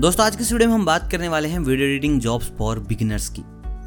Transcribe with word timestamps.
दोस्तों, 0.00 0.24
आज 0.26 0.34
की 0.36 0.42
इस 0.42 0.50
वीडियो 0.52 0.68
में 0.68 0.74
हम 0.74 0.84
बात 0.84 1.10
करने 1.10 1.28
वाले 1.28 1.48
हैं 1.48 1.58
video 1.58 1.88
editing 1.88 2.20
jobs 2.20 2.50
for 2.58 2.78
beginners 2.78 3.28
की। 3.28 3.42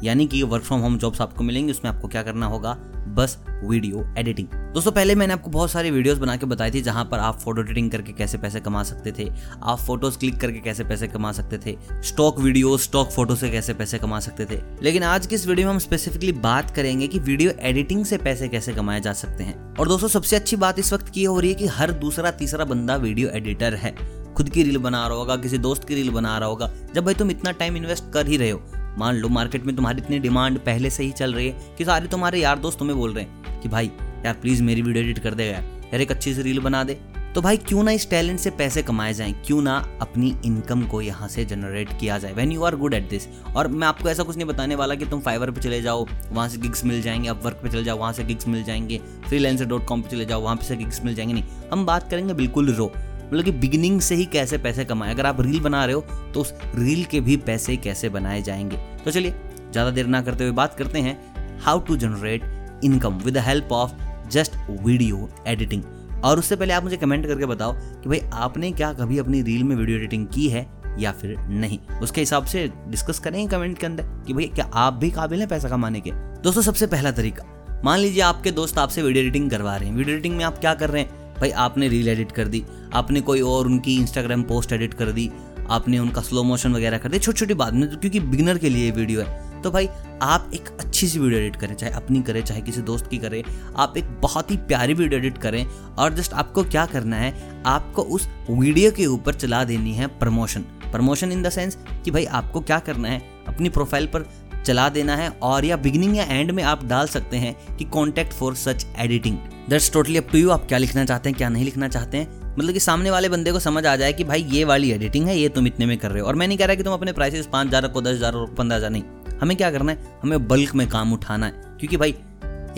यानी 0.06 0.26
कि 0.26 0.42
वर्क 0.42 0.62
फ्रॉम 0.62 0.80
होम 0.80 0.96
जॉब्स 0.98 1.20
आपको 1.20 1.44
मिलेंगे, 1.44 1.72
उसमें 1.72 1.90
आपको 1.90 2.08
क्या 2.08 2.22
करना 2.22 2.46
होगा? 2.46 2.72
बस 3.08 3.36
वीडियो 3.64 4.04
एडिटिंग। 4.18 4.48
दोस्तों, 4.74 4.92
पहले 4.92 5.14
मैंने 5.14 5.32
आपको 5.32 5.50
बहुत 5.50 5.70
सारी 5.70 5.90
वीडियोस 5.90 6.18
बना 6.18 6.36
के 6.36 6.46
बताई 6.46 6.70
थी 6.70 6.82
जहाँ 6.82 7.04
पर 7.04 7.18
आप 7.18 7.38
फ़ोटो 7.38 7.62
एडिटिंग 7.62 7.90
करके 7.90 8.12
कैसे 8.12 8.38
पैसे 8.38 8.60
कमा 8.60 8.82
सकते 8.82 9.12
थे, 9.12 9.30
आप 9.62 9.78
फ़ोटोज़ 9.78 10.18
क्लिक 10.18 10.40
करके 10.40 10.58
कैसे 10.58 10.84
पैसे 10.84 11.08
कमा 11.08 11.32
सकते 11.32 11.58
थे 11.58 11.76
स्टॉक 12.02 12.40
वीडियो 12.40 12.76
स्टॉक 12.78 13.10
फ़ोटो 13.10 13.34
से 13.34 13.50
कैसे 13.50 13.74
पैसे 13.74 13.98
कमा 13.98 14.20
सकते 14.20 14.46
थे। 14.46 14.60
लेकिन 14.82 15.02
आज 15.02 15.26
की 15.26 15.34
इस 15.34 15.46
वीडियो 15.46 15.66
में 15.66 15.72
हम 15.72 15.78
स्पेसिफिकली 15.78 16.32
बात 16.32 16.70
करेंगे 16.70 17.08
कि 17.08 17.18
वीडियो 17.18 17.52
एडिटिंग 17.60 18.04
से 18.04 18.18
पैसे 18.18 18.48
कैसे 18.48 18.72
कमाए 18.72 19.00
जा 19.00 19.12
सकते 19.12 19.44
हैं। 19.44 19.74
और 19.76 19.88
दोस्तों, 19.88 20.08
सबसे 20.08 20.36
अच्छी 20.36 20.56
बात 20.56 20.78
इस 20.78 20.92
वक्त 20.92 21.08
की 21.08 21.24
हो 21.24 21.40
रही 21.40 21.50
है 21.50 21.56
कि 21.56 21.66
हर 21.66 21.92
दूसरा 21.92 22.30
तीसरा 22.30 22.64
बंदा 22.64 22.96
वीडियो 22.96 23.28
एडिटर 23.28 23.74
है। 23.74 24.19
खुद 24.40 24.48
की 24.48 24.62
रील 24.62 24.76
बना 24.78 25.06
रहा 25.06 25.16
होगा, 25.16 25.36
किसी 25.36 25.58
दोस्त 25.58 25.84
की 25.84 25.94
रील 25.94 26.10
बना 26.10 26.38
रहा 26.38 26.48
होगा। 26.48 26.70
जब 26.94 27.04
भाई 27.04 27.14
तुम 27.14 27.30
इतना 27.30 27.50
टाइम 27.52 27.76
इन्वेस्ट 27.76 28.04
कर 28.12 28.26
ही 28.26 28.36
रहे 28.36 28.50
हो, 28.50 28.62
मान 28.98 29.16
लो 29.16 29.28
मार्केट 29.28 29.64
में 29.64 29.74
तुम्हारी 29.76 29.98
इतनी 29.98 30.18
डिमांड 30.18 30.58
पहले 30.58 30.90
से 30.90 31.02
ही 31.02 31.10
चल 31.10 31.34
रही 31.34 31.48
है 31.48 31.74
कि 31.78 31.84
सारे 31.84 32.08
तुम्हारे 32.08 32.40
यार 32.40 32.58
दोस्त 32.58 32.78
तुम्हें 32.78 32.98
बोल 32.98 33.12
रहे 33.12 33.24
हैं 33.24 33.60
कि 33.60 33.68
भाई, 33.68 33.90
यार 34.26 34.34
प्लीज़ 34.34 34.62
मेरी 34.62 34.82
वीडियो 34.82 35.04
एडिट 35.04 35.18
कर 35.18 35.34
देगा 35.34 35.52
यार 35.52 35.62
यार 35.62 36.00
एक 36.00 36.10
अच्छी 36.10 36.34
सी 36.34 36.42
रील 36.42 36.60
बना 36.60 36.84
दे। 36.84 36.98
तो 37.34 37.40
भाई 37.40 37.56
क्यों 37.56 37.82
ना 37.82 37.90
इस 37.90 38.08
टैलेंट 38.10 38.38
से 38.40 38.50
पैसे 38.50 38.82
कमाए 38.82 39.12
जाएँ? 39.14 39.32
क्यों 39.46 39.60
ना 39.62 39.76
अपनी 40.00 40.34
इनकम 40.44 40.82
को 40.82 41.00
यहाँ 41.00 41.28
से 41.28 41.44
जनरेट 41.44 41.88
किया 42.00 42.18
जाए? 42.18 42.32
When 42.32 42.52
you 42.52 42.62
are 42.62 42.76
good 42.76 42.94
at 42.94 43.08
this 43.08 43.26
और 43.56 43.68
मैं 43.68 43.86
आपको 43.88 44.08
ऐसा 44.08 44.22
कुछ 44.22 44.36
नहीं 44.36 44.46
बताने 44.46 44.74
वाला 44.74 44.94
कि 44.94 45.06
तुम 45.06 45.20
फाइवर 45.20 45.50
पे 45.50 45.60
चले 45.60 45.82
जाओ, 45.82 46.06
वहाँ 46.30 46.48
से 46.48 46.58
गिग्स 46.58 46.84
मिल 46.84 47.02
जाएँगे 47.02 47.28
अब 47.28 47.40
वर्क 47.44 47.60
पे 47.62 47.68
चले 47.68 47.84
जाओ, 47.84 47.98
वहाँ 47.98 48.12
से 48.12 48.24
गिग्स 48.24 48.48
मिल 48.48 48.64
जाएँगे 48.64 49.00
फ्री 49.28 49.64
डॉट 49.64 49.86
कॉम 49.86 50.02
पर 50.02 50.10
चले 50.10 50.24
जाओ, 50.24 50.40
वहाँ 50.40 50.56
से 50.56 50.76
गिग्स 50.76 51.04
मिल 51.04 51.14
जाएँगे, 51.14 51.34
नहीं। 51.34 51.44
हम 51.72 51.86
बात 51.86 52.10
करेंगे 52.10 52.34
बिल्कुल 52.34 52.74
रो 52.74 52.92
मतलब 53.32 53.44
कि 53.44 53.50
बिगिनिंग 53.52 54.00
से 54.00 54.14
ही 54.14 54.24
कैसे 54.26 54.58
पैसे 54.58 54.84
कमाए। 54.84 55.10
अगर 55.10 55.26
आप 55.26 55.40
रील 55.40 55.60
बना 55.60 55.84
रहे 55.84 55.94
हो 55.94 56.00
तो 56.34 56.40
उस 56.40 56.52
रील 56.74 57.04
के 57.04 57.20
भी 57.20 57.36
पैसे 57.38 57.76
कैसे 57.76 58.08
बनाए 58.08 58.42
जाएँगे? 58.42 58.76
तो 59.04 59.10
चलिए, 59.10 59.34
ज़्यादा 59.72 59.90
देर 59.90 60.06
ना 60.06 60.22
करते 60.22 60.44
हुए 60.44 60.52
बात 60.52 60.74
करते 60.74 60.98
हैं 60.98 61.58
how 61.60 61.80
to 61.80 61.96
generate 61.96 62.42
income 62.84 63.14
with 63.14 63.34
the 63.34 63.38
help 63.38 63.72
of 63.72 63.92
just 64.28 64.56
video 64.70 65.28
editing 65.46 65.82
और 66.24 66.38
उससे 66.38 66.56
पहले 66.56 66.74
आप 66.74 66.82
मुझे 66.84 66.96
कमेंट 66.96 67.26
करके 67.26 67.46
बताओ 67.46 67.72
कि 67.72 68.08
भाई, 68.08 68.20
आपने 68.32 68.70
क्या 68.72 68.92
कभी 68.92 69.18
अपनी 69.18 69.42
रील 69.42 69.64
में 69.64 69.74
वीडियो 69.76 69.98
एडिटिंग 69.98 70.26
की 70.26 70.48
है 70.48 70.66
या 70.98 71.12
फिर 71.12 71.36
नहीं? 71.40 71.78
उसके 72.02 72.20
हिसाब 72.20 72.44
से 72.44 72.66
डिस्कस 72.88 73.18
करेंगे 73.18 73.46
कमेंट 73.48 73.78
के 73.78 73.86
अंदर 73.86 74.04
कि 74.26 74.32
भाई, 74.32 74.46
क्या 74.46 74.64
आप 74.64 74.94
भी 74.94 75.10
काबिल 75.10 75.40
हैं 75.40 75.48
पैसा 75.48 75.68
कमाने 75.68 76.00
के? 76.00 76.10
दोस्तों, 76.42 76.62
सबसे 76.62 76.86
पहला 76.86 77.10
तरीका, 77.10 77.44
मान 77.84 77.98
लीजिए 77.98 78.22
आपके 78.22 78.50
दोस्त 78.50 78.78
आपसे 78.78 79.02
वीडियो 79.02 79.24
एडिटिंग 79.24 79.50
करवा 79.50 79.76
रहे 79.76 79.88
हैं। 79.88 79.96
वीडियो 79.96 80.14
एडिटिंग 80.14 80.36
में 80.36 80.44
आप 80.44 80.58
क्या 80.58 80.74
कर 80.74 80.90
रहे 80.90 81.02
हैं? 81.02 81.19
भाई 81.40 81.50
आपने 81.50 81.88
रील 81.88 82.08
एडिट 82.08 82.32
कर 82.32 82.48
दी, 82.48 82.64
आपने 82.92 83.20
कोई 83.20 83.40
और 83.40 83.66
उनकी 83.66 83.96
इंस्टाग्राम 83.96 84.42
पोस्ट 84.42 84.72
एडिट 84.72 84.94
कर 84.94 85.12
दी, 85.12 85.30
आपने 85.70 85.98
उनका 85.98 86.20
स्लो 86.22 86.42
मोशन 86.42 86.72
वगैरह 86.72 86.98
कर 86.98 87.08
दिया 87.08 87.20
छोटी 87.20 87.38
छोटी 87.38 87.54
बात 87.54 87.72
में 87.72 87.88
क्योंकि 87.90 88.20
बिगनर 88.20 88.58
के 88.58 88.68
लिए 88.68 88.90
वीडियो 88.90 89.20
है। 89.20 89.48
तो 89.62 89.70
भाई 89.70 89.88
आप 90.22 90.50
एक 90.54 90.68
अच्छी 90.70 91.06
सी 91.08 91.18
वीडियो 91.18 91.40
एडिट 91.40 91.56
करें, 91.56 91.74
चाहे 91.74 91.92
अपनी 91.92 92.20
करें, 92.22 92.42
चाहे 92.42 92.60
किसी 92.60 92.82
दोस्त 92.82 93.06
की 93.06 93.18
करें, 93.18 93.42
आप 93.76 93.96
एक 93.96 94.04
बहुत 94.22 94.50
ही 94.50 94.56
प्यारी 94.58 94.94
वीडियो 94.94 95.18
एडिट 95.20 95.38
करें 95.38 95.64
और 95.98 96.14
जस्ट 96.14 96.32
आपको 96.32 96.64
क्या 96.64 96.84
करना 96.86 97.16
है, 97.16 97.62
आपको 97.66 98.02
उस 98.04 98.28
वीडियो 98.50 98.90
के 98.90 99.06
ऊपर 99.06 99.34
चला 99.34 99.64
देनी 99.64 99.94
है 99.94 100.06
promotion 100.18 100.64
promotion 100.92 101.32
in 101.32 101.42
the 101.42 101.50
sense 101.50 101.76
कि 102.04 102.10
भाई 102.10 102.24
आपको 102.26 102.60
क्या 102.60 102.78
करना 102.78 103.08
है, 103.08 103.18
अपनी 103.48 103.68
प्रोफ़ाइल 103.68 104.06
पर 104.06 104.22
चला 104.64 104.88
देना 104.88 105.16
है 105.16 105.28
और 105.42 105.64
या 105.64 105.76
बिगिनिंग 105.76 106.16
या 106.16 106.24
एंड 106.24 106.50
में 106.50 106.62
आप 106.62 106.84
डाल 106.84 107.06
सकते 107.08 107.36
हैं 107.36 107.76
कि 107.76 107.84
contact 107.86 108.32
for 108.32 108.54
such 108.56 108.86
editing 108.98 109.36
that's 109.68 109.92
totally 109.92 110.16
up 110.16 110.28
to 110.32 110.38
you 110.38 110.50
आप 110.50 110.66
क्या 110.68 110.78
लिखना 110.78 111.04
चाहते 111.04 111.28
हैं, 111.28 111.36
क्या 111.38 111.48
नहीं 111.48 111.64
लिखना 111.64 111.88
चाहते 111.88 112.16
हैं। 112.16 112.54
मतलब 112.58 112.72
कि 112.72 112.80
सामने 112.80 113.10
वाले 113.10 113.28
बंदे 113.28 113.52
को 113.52 113.60
समझ 113.60 113.84
आ 113.86 113.94
जाए 113.96 114.12
कि 114.12 114.24
भाई 114.24 114.42
ये 114.42 114.64
वाली 114.64 114.90
एडिटिंग 114.90 115.26
है, 115.26 115.36
ये 115.38 115.48
तुम 115.48 115.66
इतने 115.66 115.86
में 115.86 115.96
कर 115.98 116.10
रहे 116.10 116.20
हो। 116.22 116.28
और 116.28 116.34
मैं 116.34 116.48
नहीं 116.48 116.58
कह 116.58 116.66
रहा 116.66 116.74
कि 116.74 116.82
तुम 116.82 116.92
अपने 116.92 117.12
प्राइसेस 117.12 117.46
पाँच 117.46 117.68
हज़ार 117.68 117.82
रखो, 117.82 118.00
दस 118.00 118.16
हज़ार 118.16 118.32
पंद्रह 118.58 118.76
हज़ार, 118.76 118.90
नहीं। 118.90 119.02
हमें 119.40 119.56
क्या 119.56 119.70
करना 119.70 119.92
है? 119.92 120.18
हमें 120.22 120.48
बल्क 120.48 120.74
में 120.74 120.88
काम 120.88 121.12
उठाना 121.12 121.46
है। 121.46 121.52
क्योंकि 121.80 121.96
भाई, 121.96 122.14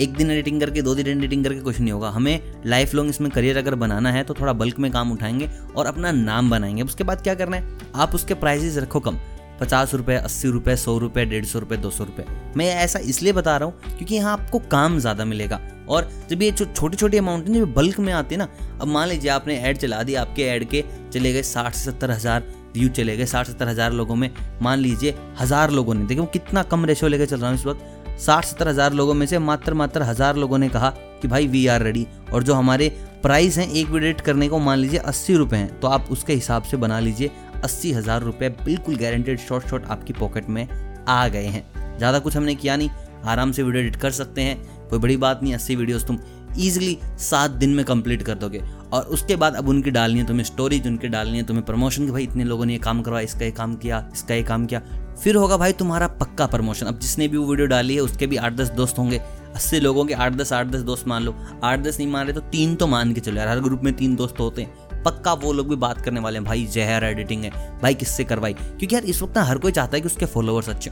एक 0.01 0.15
दिन 0.17 0.31
एडिटिंग 0.31 0.61
करके, 0.61 0.83
दो 0.83 0.95
दिन 0.95 1.09
एडिटिंग 1.09 1.45
करके 1.45 1.61
कुछ 1.61 1.81
नहीं 1.81 1.93
होगा। 1.93 2.11
हमें 2.11 2.63
लाइफ 2.67 2.95
लॉन्ग 2.95 3.11
इसमें 3.11 3.31
करियर 3.31 3.59
अगर 3.59 3.75
बनाना 3.75 4.13
है 4.13 4.23
तो 4.25 4.35
थोड़ा 4.35 4.53
बल्क 4.53 4.79
में 4.79 4.91
काम 4.91 5.13
उठाएँगे 5.13 5.49
और 5.77 5.87
अपना 5.87 6.13
नाम 6.13 6.51
बनाएँगे। 6.51 6.83
उसके 6.83 7.05
बाद 7.05 7.23
क्या 7.23 7.35
करना 7.35 7.57
है? 7.57 7.79
आप 7.95 8.15
उसके 8.15 8.35
प्राइसेस 8.35 8.79
रखो 8.79 9.01
कम। 9.01 9.19
पचास 9.63 9.95
रुपये 9.95 10.17
अस्सी 10.19 10.49
रुपये 10.51 10.77
सौ 10.77 10.97
रुपये 10.99 11.25
डेढ़ 11.27 11.45
सौ 11.47 11.59
रुपये 11.59 11.79
दो 11.79 11.91
सौ 11.91 12.05
रुपये 12.05 12.25
मैं 12.57 12.67
ऐसा 12.77 12.99
इसलिए 13.01 13.33
बता 13.33 13.57
रहा 13.57 13.69
हूँ 13.69 13.97
क्योंकि 13.97 14.15
यहाँ 14.15 14.33
आपको 14.33 14.59
काम 14.71 14.99
ज़्यादा 14.99 15.25
मिलेगा। 15.25 15.61
और 15.89 16.09
जब 16.31 16.43
ये 16.43 16.51
छोटी 16.53 16.97
छोटी 16.97 17.19
अमाउंट 17.19 17.49
है 17.49 17.55
जब 17.55 17.73
बल्क 17.75 17.99
में 18.01 18.13
आती 18.13 18.35
है 18.35 18.39
ना, 18.39 18.49
अब 18.81 18.89
मान 18.89 19.09
लीजिए 19.09 19.31
आपने 19.31 19.59
ऐड 19.59 19.79
चला 19.79 20.03
दी, 20.03 20.15
आपके 20.17 20.43
ऐड 20.45 20.65
के 20.69 20.85
चले 21.13 21.33
गए 21.33 21.43
साठ 21.45 21.75
से 21.75 21.91
सत्तर 21.91 22.11
हज़ार 22.11 22.43
व्यू 22.75 22.89
चले 22.91 23.17
गए 23.17 23.27
साठ 23.27 23.47
सत्तर 23.47 23.69
हज़ार 23.69 23.93
लोगों 23.93 24.15
में। 24.17 24.31
मान 24.63 24.79
लीजिए 24.79 25.15
हज़ार 25.41 25.71
लोगों 25.71 25.95
ने, 25.95 26.05
देखिए 26.05 26.27
कितना 26.33 26.63
कम 26.65 26.85
रेशो 26.85 27.09
लेकर 27.09 27.27
चल 27.27 27.37
रहा 27.37 27.51
हूँ 27.51 27.59
इस 27.59 27.67
वक्त। 27.67 28.21
साठ 28.21 28.45
सत्तर 28.45 28.69
हज़ार 28.69 28.93
लोगों 28.93 29.15
में 29.15 29.27
से 29.27 29.39
मात्र 29.41 29.75
मात्र 29.75 30.03
हज़ार 30.03 30.37
लोगों 30.37 30.59
ने 30.59 30.69
कहा 30.69 30.91
कि 31.23 31.29
भाई 31.29 31.47
वी 31.47 31.67
आर 31.67 31.83
रेडी 31.83 32.07
और 32.33 32.43
जो 32.43 32.55
हमारे 32.55 32.89
प्राइस 33.23 33.59
हैं, 33.59 33.69
एक 33.69 33.87
वीडियो 33.87 34.11
एडिट 34.11 34.21
करने 34.21 34.49
को 34.49 34.59
मान 34.61 34.79
लीजिए 34.79 34.99
अस्सी 35.01 35.35
रुपये 35.37 35.59
हैं 35.59 35.81
तो 35.81 35.89
आप 35.89 36.09
उसके 36.11 36.35
हिसाब 36.35 36.63
से 36.63 36.77
बना 36.77 36.99
लीजिए। 37.01 37.31
अस्सी 37.65 37.93
हज़ार 37.93 38.23
रुपये 38.23 38.49
बिल्कुल 38.65 38.97
गारंटेड 38.97 39.41
शॉर्ट 39.41 39.69
शॉर्ट 39.69 39.85
आपकी 39.87 40.13
पॉकेट 40.13 40.49
में 40.49 40.67
आ 41.09 41.27
गए 41.29 41.47
हैं। 41.47 41.65
ज़्यादा 41.99 42.19
कुछ 42.19 42.37
हमने 42.37 42.55
किया 42.55 42.77
नहीं, 42.77 42.91
आराम 43.25 43.53
से 43.53 43.63
वीडियो 43.63 43.83
एडिट 43.83 43.97
कर 43.97 44.11
सकते 44.13 44.43
हैं, 44.43 44.89
कोई 44.89 44.99
बड़ी 44.99 45.17
बात 45.17 45.43
नहीं, 45.43 45.55
अस्सी 45.55 45.77
वीडियोस 45.77 46.07
तुम 46.07 46.19
ईजिली 46.59 46.97
सात 47.21 47.51
दिन 47.51 47.71
में 47.71 47.85
कंप्लीट 47.85 48.23
कर 48.23 48.35
दोगे। 48.35 48.61
और 48.93 49.03
उसके 49.07 49.37
बाद 49.37 49.55
अब 49.57 49.69
उनकी 49.69 49.91
डालनी 49.91 50.19
है, 50.19 50.27
तुम्हें 50.27 50.45
स्टोरीज 50.45 50.87
उनकी 50.87 51.09
डालनी 51.09 51.39
है, 51.39 51.45
तुम्हें 51.45 51.65
प्रमोशन 51.67 52.07
कि 52.07 52.13
भाई 52.13 52.23
इतने 52.23 52.45
लोगों 52.45 52.65
ने 52.67 52.73
ये 52.73 52.79
काम 52.79 53.01
करवाया, 53.03 53.25
इसका 53.25 53.45
ये 53.45 53.51
काम 53.51 53.77
किया, 53.77 54.05
इसका 54.15 54.35
ये 54.35 54.43
काम 54.43 54.67
किया। 54.67 54.81
फिर 55.23 55.37
होगा 55.37 55.57
भाई 55.57 55.73
तुम्हारा 55.75 56.07
पक्का 56.17 56.47
प्रमोशन 56.47 56.87
अब 56.87 56.99
जिसने 56.99 57.29
भी 57.29 57.37
वो 57.37 57.47
वीडियो 57.47 57.67
डाली 57.69 57.95
है, 57.95 58.01
उसके 58.01 58.27
भी 58.27 58.37
आठ 58.37 58.53
दस 58.53 58.69
दोस्त 58.73 58.99
होंगे, 58.99 59.19
अस्सी 59.55 59.81
लोगों 59.81 60.05
के 60.05 60.15
आठ 60.15 60.33
दस 60.33 60.53
आठ 60.53 60.67
दस 60.67 60.81
दोस्त 60.83 61.09
मान 61.09 61.23
लो। 61.23 61.35
आठ 61.65 61.81
दस 61.81 61.99
नहीं 61.99 62.11
मान 62.11 62.27
रहे 62.27 62.35
तो 62.35 62.41
तीन 62.43 62.75
तो 62.75 62.87
मान 62.87 63.13
के 63.13 63.21
चलो 63.21 63.37
यार, 63.37 63.49
हर 63.49 63.61
ग्रुप 63.61 63.85
में 63.85 63.93
तीन 63.95 64.17
दोस्त 64.17 64.41
होते 64.41 64.63
हैं। 64.63 64.92
पक्का 65.05 65.33
वो 65.33 65.53
लोग 65.53 65.69
भी 65.69 65.77
बात 65.77 66.01
करने 66.01 66.21
वाले 66.21 66.39
हैं। 66.39 66.45
भाई, 66.45 66.65
जहर 66.65 67.05
एडिटिंग 67.05 67.45
है। 67.45 67.81
भाई, 67.81 67.95
किससे 67.95 68.25
करवाई? 68.25 68.53
क्योंकि 68.53 68.95
यार, 68.95 69.05
इस 69.05 69.23
वक्त 69.23 69.37
ना 69.37 69.45
हर 69.45 69.59
कोई 69.59 69.73
चाहता 69.73 69.97
है 69.97 70.01
कि 70.01 70.07
उसके 70.07 70.27
फॉलोअर्स 70.27 70.69
अच्छे 70.69 70.91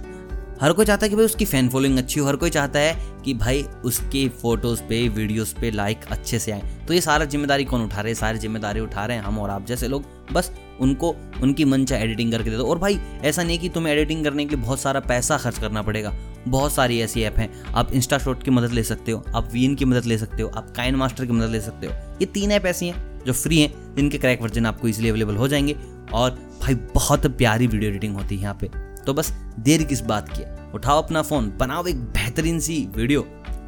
हर 0.61 0.73
कोई 0.73 0.85
चाहता 0.85 1.07
है 1.07 1.11
कि 1.11 1.17
भाई 1.17 1.25
उसकी 1.25 1.45
फ़ैन 1.45 1.69
फॉलोइंग 1.69 1.99
अच्छी 1.99 2.21
हो। 2.21 2.27
हर 2.27 2.37
कोई 2.37 2.51
चाहता 2.51 2.79
है 2.79 3.23
कि 3.25 3.35
भाई 3.35 3.63
उसके 3.85 4.29
फ़ोटोज़ 4.29 4.83
पे 4.83 5.09
वीडियोस 5.09 5.55
पे 5.61 5.71
लाइक 5.71 6.01
अच्छे 6.11 6.39
से 6.39 6.53
आए। 6.53 6.63
तो 6.89 6.95
ये 6.95 7.01
सारा 7.01 7.25
ज़िम्मेदारी 7.25 7.65
कौन 7.65 7.85
उठा 7.85 8.01
रहे 8.01 8.13
हैं? 8.13 8.19
सारी 8.21 8.39
ज़िम्मेदारी 8.39 8.81
उठा 8.81 9.07
रहे 9.07 9.17
हैं 9.17 9.25
हम 9.25 9.39
और 9.39 9.51
आप 9.51 9.67
जैसे 9.67 9.89
लोग। 9.89 10.05
बस 10.33 10.51
उनको, 10.81 11.15
उनकी 11.43 11.65
मन 11.65 11.85
चाहे 11.85 12.05
एडिटिंग 12.05 12.33
करके 12.33 12.51
दे 12.51 12.57
दो। 12.57 12.67
और 12.67 12.79
भाई, 12.79 13.01
ऐसा 13.25 13.43
नहीं 13.43 13.59
कि 13.59 13.69
तुम्हें 13.69 13.93
एडिटिंग 13.95 14.25
करने 14.25 14.45
के 14.45 14.57
लिए 14.57 14.65
बहुत 14.65 14.81
सारा 14.81 15.01
पैसा 15.01 15.39
खर्च 15.39 15.59
करना 15.59 15.83
पड़ेगा। 15.83 16.15
बहुत 16.49 16.73
सारी 16.73 17.01
ऐसी 17.01 17.23
ऐप 17.23 17.39
हैं। 17.39 17.51
आप 17.73 17.93
इंस्टा 17.93 18.19
शॉट 18.19 18.43
की 18.43 18.51
मदद 18.51 18.73
ले 18.73 18.83
सकते 18.83 19.13
हो, 19.13 19.25
आप 19.35 19.51
वीन 19.53 19.75
की 19.75 19.85
मदद 19.85 20.05
ले 20.05 20.19
सकते 20.19 20.43
हो, 20.43 20.49
आप 20.49 20.73
काइन 20.77 20.95
मास्टर 20.95 21.27
की 21.27 21.33
मदद 21.33 21.51
ले 21.51 21.61
सकते 21.61 21.87
हो। 21.87 21.93
ये 21.93 22.27
तीन 22.27 22.53
ऐप 22.53 22.67
ऐसी 22.67 22.89
हैं। 22.89 23.10
जो 23.27 23.33
फ्री 23.33 23.61
हैं, 23.61 23.97
जिनके 23.97 24.19
क्रैक 24.19 24.43
वर्जन 24.43 24.67
आपको 24.67 24.89
इजिली 24.89 25.09
अवेलेबल 25.09 25.37
हो 25.37 25.49
जाएँगे। 25.49 25.77
और 26.13 26.31
भाई, 26.31 26.75
बहुत 26.75 27.27
प्यारी 27.27 27.67
वीडियो 27.67 27.91
एडिटिंग 27.91 28.15
होती 28.15 28.37
है 28.37 28.43
यहाँ 28.43 28.55
पे। 28.55 28.71
तो 29.07 29.15
बस, 29.15 29.33
देर 29.59 29.83
किस 29.83 30.01
बात 30.01 30.29
की 30.29 30.43
है? 30.43 30.71
उठाओ 30.75 31.03
अपना 31.03 31.23
फ़ोन 31.23 31.53
बनाओ 31.57 31.87
एक 31.87 31.97
बेहतरीन 31.97 32.61
सी 32.61 32.89
वीडियो 32.97 33.21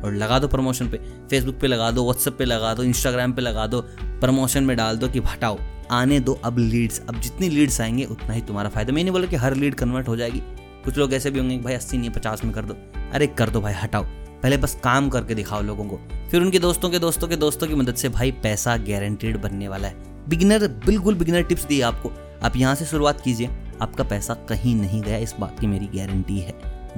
और 0.05 0.15
लगा 0.15 0.39
दो 0.39 0.49
प्रमोशन 0.49 0.89
पे। 0.89 0.97
फेसबुक 1.31 1.59
पे 1.61 1.67
लगा 1.67 1.91
दो 1.91 2.05
व्हाट्सएप 2.05 2.37
पे 2.39 2.45
लगा 2.45 2.75
दो 2.75 2.83
इंस्टाग्राम 2.83 3.33
पे 3.33 3.43
लगा 3.43 3.67
दो 3.67 3.81
प्रमोशन 4.03 4.65
में 4.65 4.77
डाल 4.77 4.97
दो 4.97 5.09
कि 5.09 5.19
हटाओ। 5.19 5.59
आने 5.91 6.21
दो 6.21 6.41
अब 6.45 6.59
लीड्स 6.59 7.03
अब 7.09 7.21
जितनी 7.21 7.49
लीड्स 7.49 7.81
आएँगे, 7.81 8.05
उतना 8.05 8.33
ही 8.33 8.41
तुम्हारा 8.41 8.69
फ़ायदा। 8.69 8.93
मैं 8.93 9.03
नहीं 9.05 9.13
बोला 9.13 9.27
कि 9.27 9.37
हर 9.37 9.55
लीड 9.55 9.75
कन्वर्ट 9.75 10.09
हो 10.09 10.17
जाएगी। 10.17 10.43
कुछ 10.85 10.99
लोग 10.99 11.15
ऐसे 11.15 11.31
भी 11.31 11.39
होंगे 11.39 11.59
भाई, 11.59 11.75
अस्सी 11.75 11.99
नहीं 11.99 12.11
पचास 12.11 12.45
में 12.45 12.55
कर 12.55 12.63
दो। 12.63 12.77
अरे, 13.13 13.27
कर 13.27 13.51
दो 13.51 13.61
भाई, 13.61 13.73
हटाओ। 13.73 14.07
पहले 14.43 14.57
बस 14.57 14.81
काम 14.85 15.09
करके 15.09 15.35
दिखाओ 15.35 15.63
लोगों 15.63 15.85
को। 15.85 16.01
फिर 16.31 16.41
उनके 16.41 16.59
दोस्तों 16.59 16.91
के 16.91 16.99
दोस्तों 16.99 17.29
के 17.29 17.37
दोस्तों 17.37 17.67
की 17.69 17.75
मदद 17.75 17.95
से 17.95 18.09
भाई 18.09 18.31
पैसा 18.33 18.77
गारंटेड 18.77 19.41
बनने 19.43 19.69
वाला 19.69 19.89
है। 19.89 20.29
बिगिनर 20.29 20.69
बिल्कुल 20.69 21.15
बिगिनर 21.15 21.43
टिप्स 21.43 21.65
दिए 21.65 21.83
आपको। 21.83 22.13
आप 22.43 22.57
यहाँ 22.57 22.75
से 22.75 22.85
शुरुआत 22.85 23.21
कीजिए। 23.21 23.51
आपका 23.83 24.05
पैसा 24.05 24.35
कहीं 24.35 24.75
नहीं 24.77 25.03
गया, 25.03 25.17
इस 25.17 25.35
बात 25.41 25.61
की 25.61 25.67
मेरी 25.67 25.87
गारंटी 25.87 26.39
है। 26.39 26.53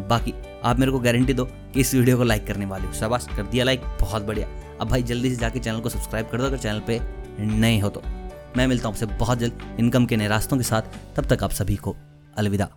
बाकी, 0.09 0.35
आप 0.65 0.79
मेरे 0.79 0.93
को 0.93 0.99
गारंटी 0.99 1.33
दो 1.33 1.45
कि 1.45 1.81
इस 1.81 1.95
वीडियो 1.95 2.17
को 2.17 2.25
लाइक 2.25 2.47
करने 2.47 2.67
वाले 2.67 2.87
हो। 2.87 2.93
शाबाश, 2.93 3.27
कर 3.37 3.43
दिया 3.43 3.65
लाइक 3.65 3.83
बहुत 4.01 4.23
बढ़िया। 4.23 4.49
अब 4.81 4.89
भाई 4.89 5.03
जल्दी 5.03 5.31
से 5.31 5.37
जाके 5.37 5.59
चैनल 5.59 5.81
को 5.81 5.89
सब्सक्राइब 5.89 6.27
कर 6.27 6.39
दो, 6.39 6.45
अगर 6.45 6.59
चैनल 6.59 6.81
पे 6.81 7.01
नए 7.41 7.79
हो 7.81 7.89
तो। 7.89 8.03
मैं 8.57 8.67
मिलता 8.67 8.89
हूँ 8.89 8.95
आपसे 8.95 9.07
बहुत 9.07 9.39
जल्द 9.39 9.77
इनकम 9.81 10.07
के 10.07 10.17
नए 10.17 10.29
रास्तों 10.29 10.57
के 10.57 10.63
साथ। 10.63 10.83
तब 11.17 11.35
तक 11.35 11.45
आप 11.45 11.51
सभी 11.51 11.77
को 11.77 11.97
अलविदा। 12.37 12.69